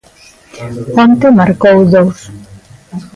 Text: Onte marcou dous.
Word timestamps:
Onte 1.03 1.27
marcou 1.39 1.75
dous. 1.93 2.19